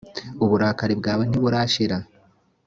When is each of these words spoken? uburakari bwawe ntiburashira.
uburakari 0.43 0.93
bwawe 0.99 1.23
ntiburashira. 1.25 1.97